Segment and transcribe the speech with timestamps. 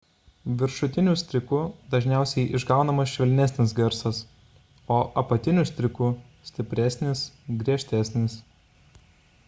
[0.59, 1.57] viršutiniu stryku
[1.95, 4.21] dažniausiai išgaunamas švelnesnis garsas
[4.95, 6.09] o apatiniu stryku–
[6.51, 7.21] stipresnis
[7.61, 8.39] griežtesnis